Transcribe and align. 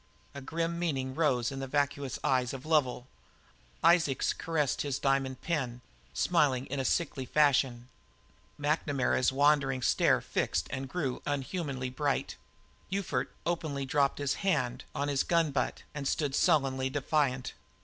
A 0.33 0.41
grim 0.41 0.79
meaning 0.79 1.13
rose 1.13 1.51
in 1.51 1.59
the 1.59 1.67
vacuous 1.67 2.17
eye 2.23 2.41
of 2.53 2.65
Lovel; 2.65 3.05
Isaacs 3.83 4.33
caressed 4.33 4.81
his 4.81 4.97
diamond 4.97 5.41
pin, 5.43 5.81
smiling 6.11 6.65
in 6.65 6.79
a 6.79 6.85
sickly 6.85 7.23
fashion; 7.27 7.87
McNamara's 8.59 9.31
wandering 9.31 9.83
stare 9.83 10.19
fixed 10.19 10.65
and 10.71 10.89
grew 10.89 11.21
unhumanly 11.27 11.91
bright; 11.91 12.35
Ufert 12.91 13.27
openly 13.45 13.85
dropped 13.85 14.17
his 14.17 14.33
hand 14.41 14.85
on 14.95 15.07
his 15.07 15.21
gun 15.21 15.51
butt 15.51 15.83
and 15.93 16.07
stood 16.07 16.33
sullenly 16.33 16.89
defiant. 16.89 17.53